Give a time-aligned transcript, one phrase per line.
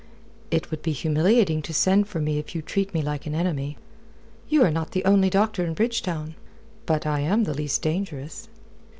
[0.49, 3.77] "It would be humiliating to send for me if you treat me like an enemy."
[4.49, 6.33] "You are not the only doctor in Bridgetown."
[6.87, 8.49] "But I am the least dangerous."